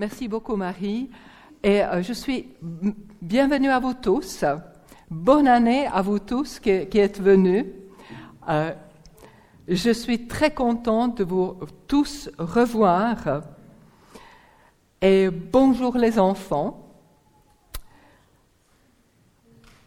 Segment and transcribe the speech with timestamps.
[0.00, 1.10] Merci beaucoup, Marie.
[1.62, 2.48] Et euh, je suis
[3.20, 4.46] bienvenue à vous tous.
[5.10, 7.66] Bonne année à vous tous qui, êtes venus.
[8.48, 8.72] Euh,
[9.68, 13.42] je suis très contente de vous tous revoir.
[15.02, 16.82] Et bonjour les enfants.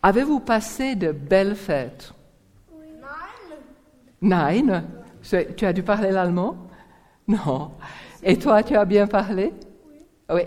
[0.03, 2.13] Avez-vous passé de belles fêtes?
[4.21, 4.83] Nein.
[5.57, 6.55] Tu as dû parler l'allemand?
[7.27, 7.71] Non.
[8.21, 9.51] Et toi, tu as bien parlé?
[10.29, 10.41] Oui.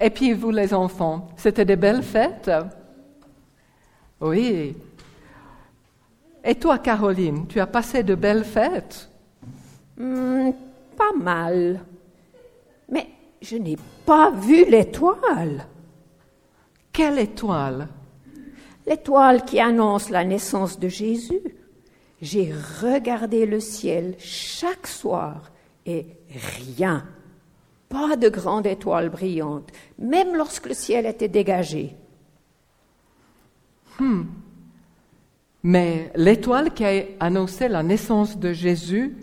[0.00, 2.50] Et puis vous, les enfants, c'était des belles fêtes?
[4.20, 4.76] Oui.
[6.44, 9.08] Et toi, Caroline, tu as passé de belles fêtes?
[9.96, 10.50] Hmm,
[10.96, 11.80] Pas mal.
[12.88, 13.06] Mais
[13.42, 15.66] je n'ai pas vu l'étoile.
[16.92, 17.88] Quelle étoile?
[18.86, 21.42] L'étoile qui annonce la naissance de Jésus.
[22.20, 25.50] J'ai regardé le ciel chaque soir
[25.86, 26.06] et
[26.76, 27.04] rien.
[27.88, 31.96] Pas de grande étoile brillante, même lorsque le ciel était dégagé.
[33.98, 34.24] Hmm.
[35.62, 39.16] Mais l'étoile qui a annoncé la naissance de Jésus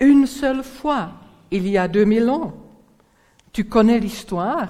[0.00, 1.10] une seule fois,
[1.50, 2.52] il y a 2000 ans.
[3.52, 4.68] Tu connais l'histoire?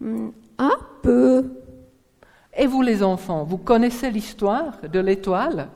[0.00, 1.44] Hmm, Un peu.
[2.56, 5.68] Et vous les enfants, vous connaissez l'histoire de l'étoile?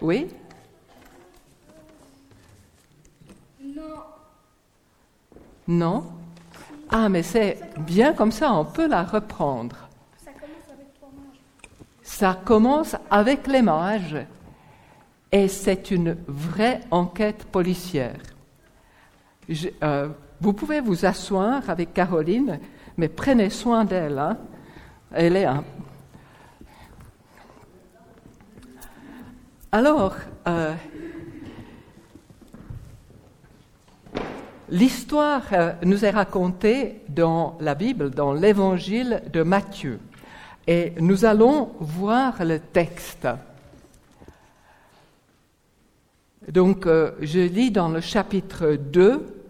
[0.00, 0.28] Oui
[5.66, 6.04] Non.
[6.90, 9.76] Ah, mais c'est bien comme ça, on peut la reprendre.
[10.22, 10.86] Ça commence avec.
[12.02, 14.18] Ça commence avec les mages.
[15.32, 18.20] Et c'est une vraie enquête policière.
[19.82, 20.08] Euh,
[20.40, 22.60] vous pouvez vous asseoir avec Caroline,
[22.96, 24.18] mais prenez soin d'elle.
[24.18, 24.36] Hein.
[25.10, 25.64] Elle est un
[29.74, 30.14] Alors,
[30.46, 30.72] euh,
[34.68, 39.98] l'histoire euh, nous est racontée dans la Bible, dans l'évangile de Matthieu.
[40.66, 43.28] Et nous allons voir le texte.
[46.50, 49.40] Donc, euh, je lis dans le chapitre 2,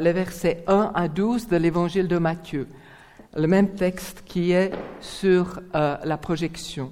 [0.00, 2.66] les versets 1 à 12 de l'évangile de Matthieu,
[3.36, 6.90] le même texte qui est sur la projection.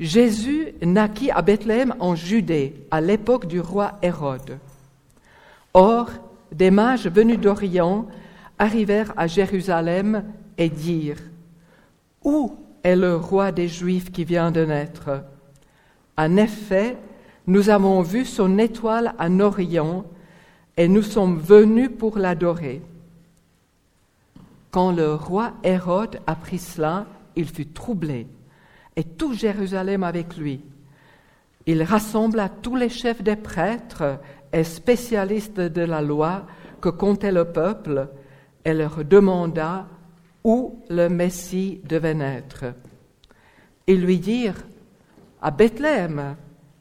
[0.00, 4.58] Jésus naquit à Bethléem en Judée à l'époque du roi Hérode.
[5.74, 6.10] Or,
[6.52, 8.06] des mages venus d'Orient
[8.58, 10.24] arrivèrent à Jérusalem
[10.58, 11.22] et dirent
[12.24, 15.22] Où est le roi des Juifs qui vient de naître?
[16.16, 16.96] En effet,
[17.46, 20.04] nous avons vu son étoile en Orient
[20.76, 22.82] et nous sommes venus pour l'adorer.
[24.70, 27.06] Quand le roi Hérode apprit cela,
[27.36, 28.26] il fut troublé
[28.96, 30.60] et tout Jérusalem avec lui.
[31.66, 34.18] Il rassembla tous les chefs des prêtres
[34.52, 36.46] et spécialistes de la loi
[36.80, 38.08] que comptait le peuple
[38.64, 39.86] et leur demanda
[40.44, 42.64] où le Messie devait naître.
[43.86, 44.64] Ils lui dirent
[45.42, 46.36] à Bethléem,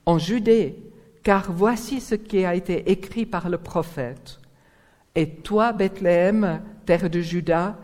[0.06, 0.76] en Judée,
[1.24, 4.40] car voici ce qui a été écrit par le prophète.
[5.16, 7.78] Et toi, Bethléem, terre de Juda,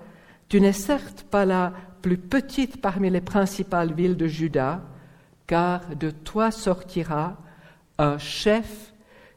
[0.47, 4.81] tu n'es certes pas la plus petite parmi les principales villes de Juda,
[5.47, 7.37] car de toi sortira
[7.97, 8.93] un chef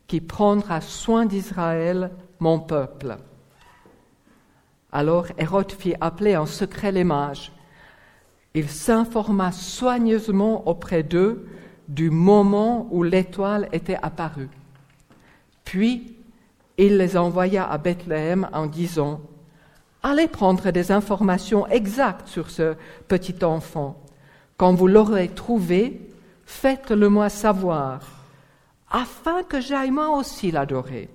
[0.08, 2.10] qui prendra soin d'Israël,
[2.40, 3.18] mon peuple.
[4.90, 7.52] Alors Hérode fit appeler en secret les mages.
[8.54, 11.46] Il s'informa soigneusement auprès d'eux
[11.86, 14.48] du moment où l'étoile était apparue.
[15.64, 16.16] Puis
[16.78, 19.20] il les envoya à Bethléem en disant
[20.02, 22.76] Allez prendre des informations exactes sur ce
[23.08, 24.00] petit enfant.
[24.56, 26.00] Quand vous l'aurez trouvé,
[26.46, 28.17] faites-le moi savoir,
[28.90, 31.08] afin que j'aille moi aussi l'adorer.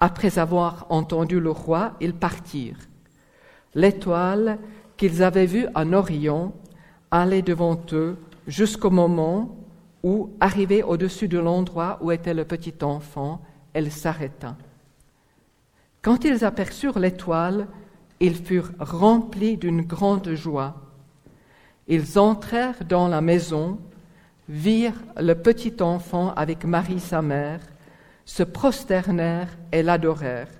[0.00, 2.88] Après avoir entendu le roi, ils partirent.
[3.74, 4.58] L'étoile
[4.96, 6.52] qu'ils avaient vue en Orient
[7.10, 8.16] allait devant eux
[8.46, 9.56] jusqu'au moment
[10.02, 13.40] où, arrivée au-dessus de l'endroit où était le petit enfant,
[13.72, 14.56] elle s'arrêta.
[16.02, 17.66] Quand ils aperçurent l'étoile,
[18.20, 20.74] ils furent remplis d'une grande joie.
[21.88, 23.78] Ils entrèrent dans la maison,
[24.48, 27.60] virent le petit enfant avec Marie sa mère,
[28.24, 30.50] se prosternèrent et l'adorèrent.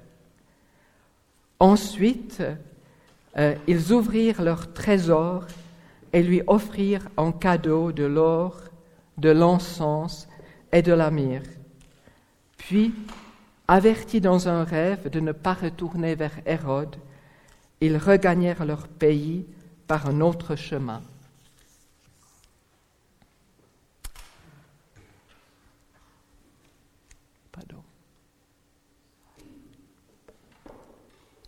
[1.59, 2.43] Ensuite,
[3.39, 5.47] euh, ils ouvrirent leur trésor
[6.13, 8.61] et lui offrirent en cadeau de l'or,
[9.19, 10.29] de l'encens
[10.73, 11.49] et de la myrrhe.
[12.57, 12.95] Puis
[13.69, 16.97] Avertis dans un rêve de ne pas retourner vers Hérode,
[17.81, 19.45] ils regagnèrent leur pays
[19.89, 21.03] par un autre chemin.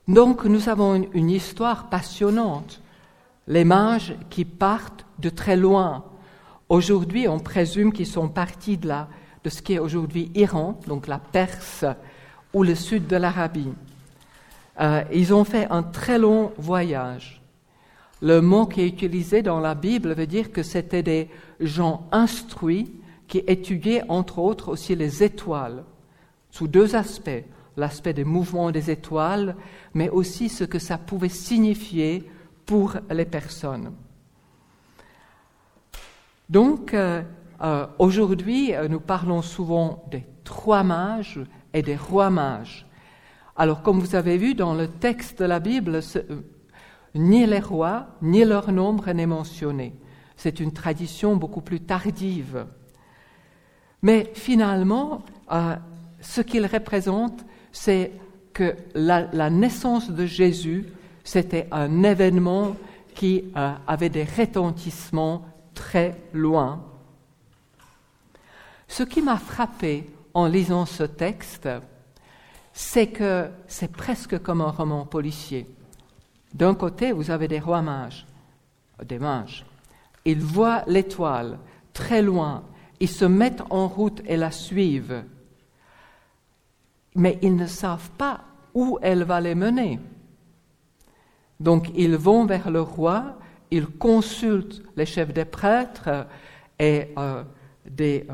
[0.08, 2.80] Donc nous avons une, histoire passionnante.
[3.46, 6.04] Les mages qui partent de très loin.
[6.70, 11.84] Aujourd'hui, on présume qu'ils sont partis de ce qui est aujourd'hui Iran, donc la Perse
[12.54, 13.72] ou le sud de l'Arabie.
[14.80, 17.42] Euh, ils ont fait un très long voyage.
[18.22, 21.28] Le mot qui est utilisé dans la Bible veut dire que c'était des
[21.60, 22.90] gens instruits
[23.26, 25.84] qui étudiaient entre autres aussi les étoiles,
[26.50, 27.44] sous deux aspects,
[27.78, 29.56] l'aspect des mouvements des étoiles,
[29.94, 32.28] mais aussi ce que ça pouvait signifier
[32.66, 33.92] pour les personnes.
[36.50, 37.22] Donc, euh,
[37.62, 41.40] euh, aujourd'hui, euh, nous parlons souvent des trois mages
[41.72, 42.86] et des rois mages.
[43.56, 46.00] Alors, comme vous avez vu dans le texte de la Bible,
[47.14, 49.94] ni les rois, ni leur nombre n'est mentionné.
[50.36, 52.66] C'est une tradition beaucoup plus tardive.
[54.02, 55.22] Mais finalement,
[56.20, 58.12] ce qu'il représente, c'est
[58.52, 60.86] que la, naissance de Jésus,
[61.24, 62.76] c'était un événement
[63.14, 65.44] qui euh, avait des retentissements
[65.74, 66.84] très loin.
[68.88, 71.68] Ce qui m'a frappé en lisant ce texte,
[72.72, 75.66] c'est que c'est presque comme un roman policier.
[76.54, 78.26] D'un côté, vous avez des rois mages,
[79.04, 79.66] des mages.
[80.24, 81.58] Ils voient l'étoile
[81.92, 82.62] très loin,
[83.00, 85.24] ils se mettent en route et la suivent,
[87.14, 88.40] mais ils ne savent pas
[88.74, 89.98] où elle va les mener.
[91.60, 93.38] Donc ils vont vers le roi,
[93.70, 96.26] ils consultent les chefs des prêtres
[96.78, 97.42] et euh,
[97.88, 98.26] des,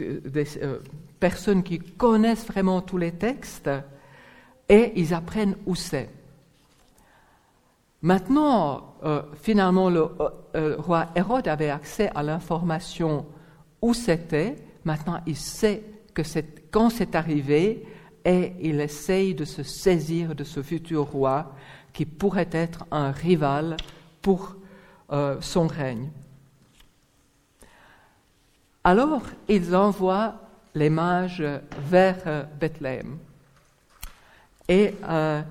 [0.00, 0.20] euh,
[0.62, 0.78] euh,
[1.20, 3.70] personnes qui connaissent vraiment tous les textes
[4.68, 6.10] et ils apprennent où c'est.
[8.00, 8.94] Maintenant,
[9.40, 10.06] finalement, le
[10.56, 13.24] euh, roi Hérode avait accès à l'information
[13.80, 14.56] où c'était.
[14.84, 15.82] Maintenant, il sait
[16.70, 17.84] quand c'est arrivé
[18.24, 21.54] et il essaye de se saisir de ce futur roi
[21.92, 23.76] qui pourrait être un rival
[24.22, 24.56] pour
[25.12, 26.10] euh, son règne.
[28.82, 30.34] Alors, ils envoient
[30.74, 31.44] les mages
[31.78, 33.18] vers euh, Bethléem.
[34.68, 35.42] Et, euh,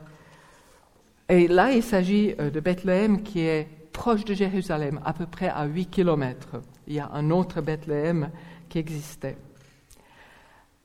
[1.30, 5.65] et là, il s'agit de Bethléem qui est proche de Jérusalem, à peu près à
[5.65, 6.62] 8 kilomètres.
[6.88, 8.30] Il y a un autre Bethléem
[8.68, 9.38] qui existait.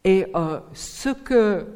[0.05, 1.67] Et euh, ce que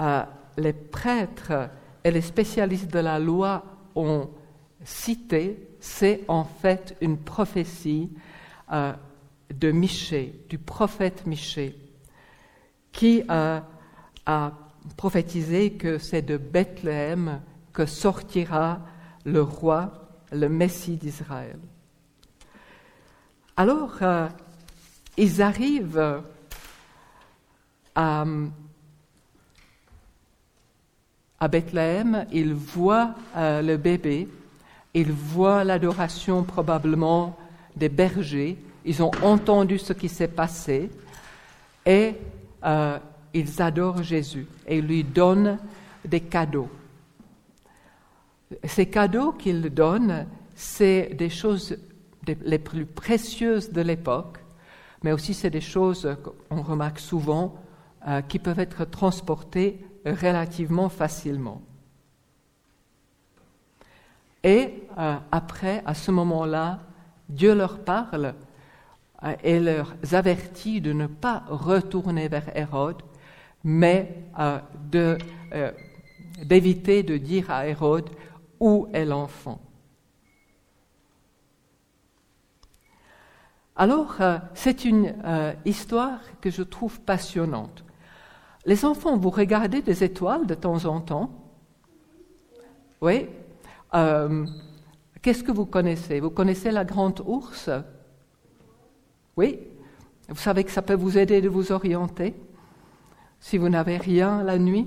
[0.00, 0.22] euh,
[0.56, 1.70] les prêtres
[2.04, 4.28] et les spécialistes de la loi ont
[4.84, 8.10] cité, c'est en fait une prophétie
[8.72, 8.92] euh,
[9.54, 11.76] de Michée, du prophète Michée,
[12.92, 13.62] qui a
[14.96, 17.40] prophétisé que c'est de Bethléem
[17.72, 18.80] que sortira
[19.24, 19.92] le roi,
[20.32, 21.58] le Messie d'Israël.
[23.56, 23.98] Alors,
[25.16, 26.22] ils arrivent
[27.94, 28.24] à,
[31.48, 34.28] Bethléem, ils voient euh, le bébé,
[34.94, 37.36] ils voient l'adoration probablement
[37.76, 40.90] des bergers, ils ont entendu ce qui s'est passé
[41.86, 42.14] et
[42.64, 42.98] euh,
[43.32, 45.58] ils adorent Jésus et lui donnent
[46.04, 46.68] des cadeaux.
[48.64, 51.78] Ces cadeaux qu'ils donnent, c'est des choses
[52.26, 54.38] les plus précieuses de l'époque,
[55.02, 56.16] mais aussi c'est des choses
[56.48, 57.54] qu'on remarque souvent
[58.08, 61.60] euh, qui peuvent être transportées relativement facilement.
[64.42, 66.80] Et euh, après, à ce moment-là,
[67.28, 68.34] Dieu leur parle
[69.22, 73.02] euh, et leur avertit de ne pas retourner vers Hérode,
[73.64, 74.24] mais
[76.42, 78.08] d'éviter de dire à Hérode
[78.58, 79.60] où est l'enfant.
[83.76, 84.16] Alors,
[84.54, 85.14] c'est une
[85.66, 87.84] histoire que je trouve passionnante.
[88.70, 91.28] Les enfants, vous regardez des étoiles de temps en temps?
[93.00, 93.26] Oui.
[93.94, 94.46] Euh,
[95.20, 96.20] Qu'est-ce que vous connaissez?
[96.20, 97.68] Vous connaissez la grande ours?
[99.36, 99.58] Oui.
[100.28, 102.32] Vous savez que ça peut vous aider de vous orienter
[103.40, 104.86] si vous n'avez rien la nuit?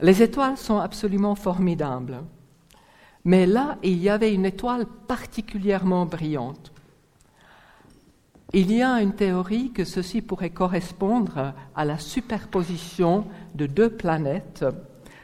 [0.00, 2.22] Les étoiles sont absolument formidables.
[3.24, 6.72] Mais là, il y avait une étoile particulièrement brillante.
[8.52, 14.64] Il y a une théorie que ceci pourrait correspondre à la superposition de deux planètes,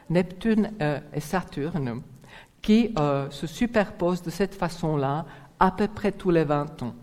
[0.08, 2.02] Neptune euh, et Saturne,
[2.62, 5.26] qui euh, se superposent de cette façon-là
[5.58, 6.94] à peu près tous les 20 ans.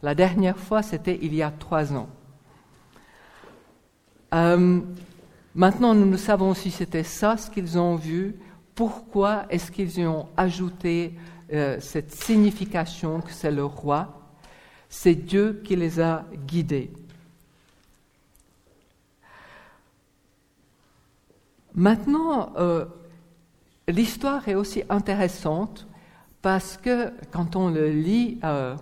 [0.00, 2.08] La dernière fois, c'était il y a trois ans.
[4.34, 4.80] Euh,
[5.56, 8.36] maintenant, nous ne savons si c'était ça ce qu'ils ont vu.
[8.76, 11.14] Pourquoi est-ce qu'ils ont ajouté
[11.80, 14.21] cette signification que c'est le roi
[14.94, 16.92] C'est Dieu qui les a guidés.
[21.74, 22.84] Maintenant, euh,
[23.88, 25.86] l'histoire est aussi intéressante
[26.42, 28.76] parce que quand on le lit, euh,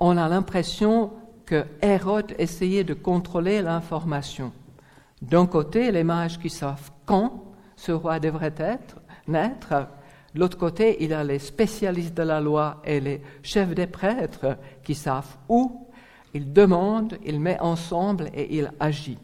[0.00, 1.12] on a l'impression
[1.46, 4.52] que Hérode essayait de contrôler l'information.
[5.22, 7.44] D'un côté, les mages qui savent quand
[7.76, 8.96] ce roi devrait être,
[9.28, 9.86] naître.
[10.34, 13.86] De l'autre côté, il y a les spécialistes de la loi et les chefs des
[13.86, 15.86] prêtres qui savent où.
[16.34, 19.18] Il demande, il met ensemble et il agit.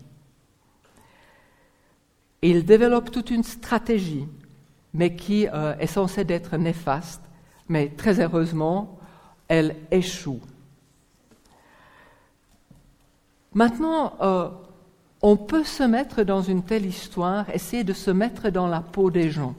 [2.40, 4.26] Il développe toute une stratégie,
[4.94, 7.22] mais qui euh, est censée être néfaste,
[7.68, 8.98] mais très heureusement,
[9.48, 10.40] elle échoue.
[13.52, 14.48] Maintenant, euh,
[15.20, 19.10] on peut se mettre dans une telle histoire, essayer de se mettre dans la peau
[19.10, 19.54] des gens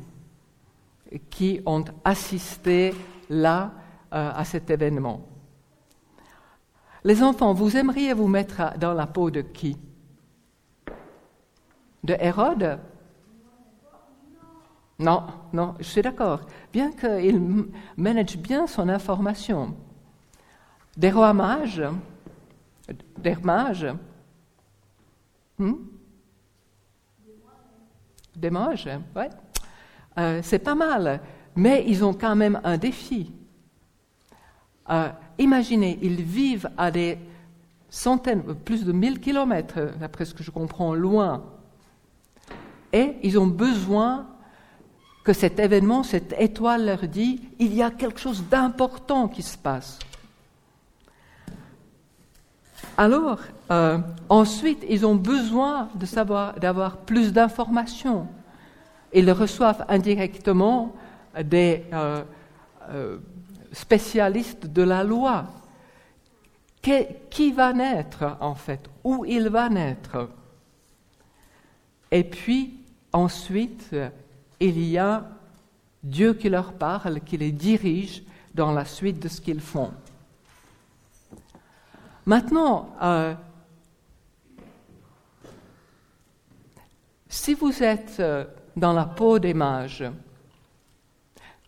[1.30, 2.94] qui ont assisté
[3.30, 3.72] là
[4.14, 5.22] euh, à cet événement.
[7.04, 9.78] Les enfants, vous aimeriez vous mettre dans la peau de qui?
[12.04, 12.80] De Hérode?
[14.98, 16.42] Non, non, je suis d'accord.
[16.72, 19.76] Bien qu'il manage bien son information.
[20.96, 21.84] Des rois mages,
[23.18, 23.88] des mages,
[25.58, 25.76] Hmm?
[28.36, 29.30] Des mages, ouais.
[30.18, 31.22] Euh, c'est pas mal,
[31.56, 33.34] mais ils ont quand même un défi.
[34.90, 37.18] Euh, imaginez, ils vivent à des
[37.90, 41.44] centaines, plus de mille kilomètres, d'après ce que je comprends, loin.
[42.94, 44.28] Et ils ont besoin
[45.24, 49.58] que cet événement, cette étoile leur dit, il y a quelque chose d'important qui se
[49.58, 50.00] passe.
[52.98, 53.40] Alors,
[53.72, 53.98] euh,
[54.30, 58.28] ensuite, ils ont besoin de savoir, d'avoir plus d'informations.
[59.16, 60.94] Ils reçoivent indirectement
[61.42, 62.22] des euh,
[62.90, 63.18] euh,
[63.72, 65.46] spécialistes de la loi.
[66.82, 68.90] qui va naître, en fait?
[69.06, 70.30] Où il va naître?
[72.12, 72.78] Et puis,
[73.14, 73.96] ensuite,
[74.60, 75.26] il y a
[76.04, 78.22] Dieu qui leur parle, qui les dirige
[78.54, 79.92] dans la suite de ce qu'ils font.
[82.26, 83.34] Maintenant, euh,
[87.30, 88.22] si vous êtes
[88.76, 90.04] dans la peau des mages,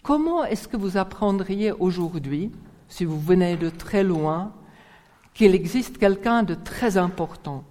[0.03, 2.51] comment est-ce que vous apprendriez aujourd'hui,
[2.87, 4.53] si vous venez de très loin,
[5.33, 7.63] qu'il existe quelqu'un de très important,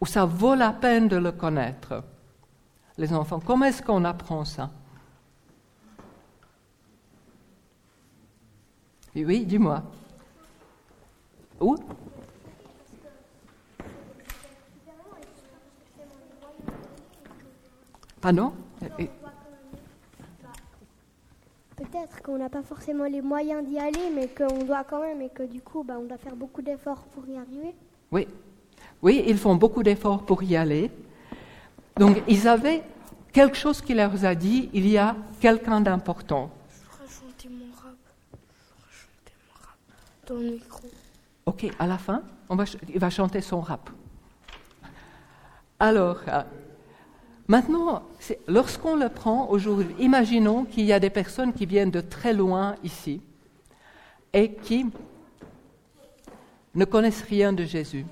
[0.00, 2.04] où ça vaut la peine de le connaître?
[2.98, 4.70] Les enfants, comment est-ce qu'on apprend ça?
[9.14, 9.82] Oui, dis-moi.
[11.60, 11.76] Où?
[18.22, 18.52] Pardon
[21.76, 25.28] Peut-être qu'on n'a pas forcément les moyens d'y aller, mais qu'on doit quand même, et
[25.28, 27.74] que du coup, bah, on doit faire beaucoup d'efforts pour y arriver.
[28.12, 28.28] Oui,
[29.02, 30.92] oui, ils font beaucoup d'efforts pour y aller.
[31.96, 32.84] Donc, ils avaient
[33.32, 36.50] quelque chose qui leur a dit, il y a quelqu'un d'important.
[36.70, 37.96] Je vais chanter mon rap.
[38.30, 38.36] Je
[38.86, 39.76] vais chanter mon rap
[40.28, 40.88] dans le micro.
[41.46, 43.90] Ok, à la fin, on va, il va chanter son rap.
[45.80, 46.42] Alors, euh,
[47.52, 48.02] maintenant,
[48.48, 52.76] lorsqu'on le prend aujourd'hui, imaginons qu'il y a des personnes qui viennent de très loin
[52.82, 53.20] ici
[54.32, 54.86] et qui
[56.74, 58.06] ne connaissent rien de Jésus.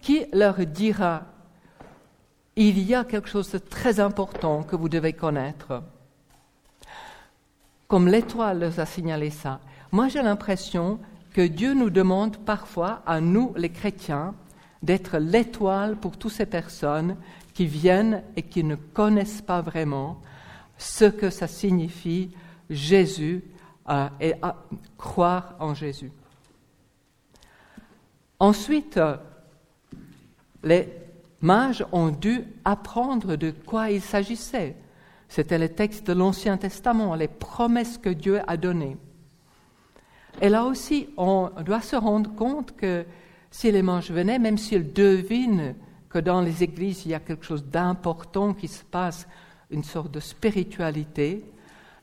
[0.00, 1.24] Qui leur dira,
[2.54, 5.82] il y a quelque chose de très important que vous devez connaître
[7.88, 9.58] Comme l'étoile leur a signalé ça.
[9.90, 11.00] Moi, j'ai l'impression
[11.34, 14.32] que Dieu nous demande parfois, à nous les chrétiens,
[14.80, 17.16] d'être l'étoile pour toutes ces personnes
[17.56, 20.20] qui viennent et qui ne connaissent pas vraiment
[20.76, 22.30] ce que ça signifie
[22.68, 23.44] Jésus
[23.88, 24.34] euh, et
[24.98, 26.12] croire en Jésus.
[28.38, 29.00] Ensuite,
[30.62, 30.86] les
[31.40, 34.76] mages ont dû apprendre de quoi il s'agissait.
[35.26, 38.98] C'était les textes de l'Ancien Testament, les promesses que Dieu a données.
[40.42, 43.06] Et là aussi, on doit se rendre compte que
[43.50, 45.74] si les manches venaient, même s'ils devinent
[46.08, 49.26] que dans les églises il y a quelque chose d'important qui se passe,
[49.70, 51.44] une sorte de spiritualité,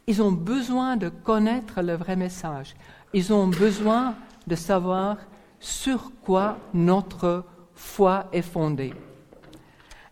[0.08, 2.76] ils ont besoin de connaître le vrai message.
[3.14, 4.16] Ils ont besoin
[4.48, 5.18] de savoir
[5.60, 8.94] sur quoi notre foi est fondée.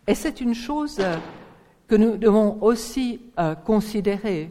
[0.06, 1.00] Et c'est une chose
[1.86, 4.50] que nous devons aussi euh, considérer.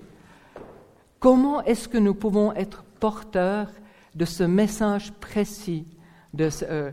[1.20, 3.68] Comment est-ce que nous pouvons être porteur
[4.16, 5.86] de ce message précis,
[6.34, 6.92] de, euh,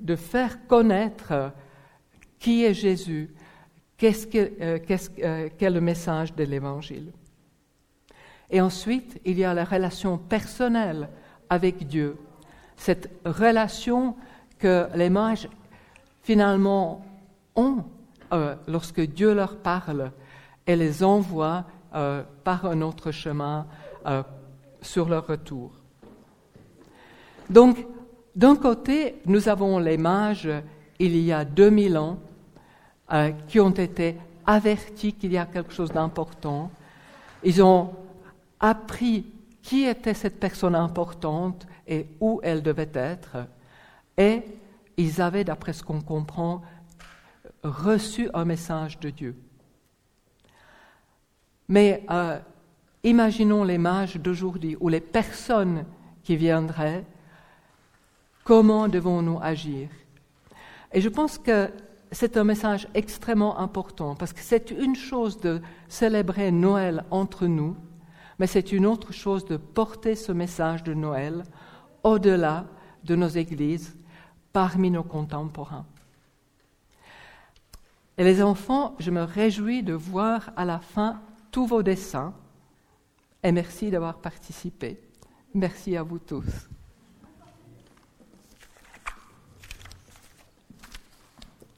[0.00, 1.52] de, faire connaître
[2.44, 3.30] qui est Jésus,
[3.96, 4.78] qu'est-ce que, euh,
[5.22, 7.10] euh, le message de l'Évangile?
[8.50, 11.08] Et ensuite, il y a la relation personnelle
[11.48, 12.18] avec Dieu,
[12.76, 14.14] cette relation
[14.58, 15.48] que les mages
[16.20, 17.02] finalement
[17.56, 17.82] ont
[18.34, 20.12] euh, lorsque Dieu leur parle
[20.66, 21.64] et les envoie
[22.42, 23.66] par un autre chemin
[24.82, 25.70] sur leur retour.
[27.48, 27.86] Donc,
[28.34, 30.48] d'un côté, nous avons les mages,
[30.98, 32.18] il y a 2000 ans,
[33.48, 34.16] qui ont été
[34.46, 36.70] avertis qu'il y a quelque chose d'important.
[37.42, 37.94] Ils ont
[38.60, 39.26] appris
[39.62, 43.46] qui était cette personne importante et où elle devait être.
[44.16, 44.42] Et
[44.96, 46.62] ils avaient, d'après ce qu'on comprend,
[47.62, 49.36] reçu un message de Dieu.
[51.68, 52.38] Mais euh,
[53.02, 55.84] imaginons les mages d'aujourd'hui ou les personnes
[56.22, 57.04] qui viendraient,
[58.44, 59.88] comment devons-nous agir?
[60.92, 61.70] Et je pense que
[62.12, 67.76] c'est un message extrêmement important parce que c'est une chose de célébrer Noël entre nous,
[68.38, 71.44] mais c'est une autre chose de porter ce message de Noël
[72.02, 72.66] au-delà
[73.04, 73.96] de nos églises,
[74.52, 75.86] parmi nos contemporains.
[78.16, 81.20] Et les enfants, je me réjouis de voir à la fin
[81.50, 82.32] tous vos dessins
[83.42, 85.00] et merci d'avoir participé.
[85.52, 86.68] Merci à vous tous.